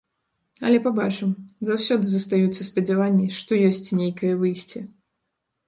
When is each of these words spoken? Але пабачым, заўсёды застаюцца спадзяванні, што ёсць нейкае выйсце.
Але 0.69 0.77
пабачым, 0.87 1.29
заўсёды 1.69 2.05
застаюцца 2.13 2.61
спадзяванні, 2.69 3.27
што 3.43 3.51
ёсць 3.69 3.85
нейкае 4.01 4.33
выйсце. 4.43 4.79